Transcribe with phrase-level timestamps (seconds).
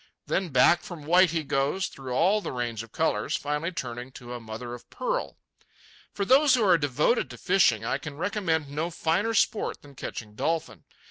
[0.25, 4.33] Then back from white he goes, through all the range of colours, finally turning to
[4.33, 5.37] a mother of pearl.
[6.11, 10.33] For those who are devoted to fishing, I can recommend no finer sport than catching
[10.33, 10.85] dolphin.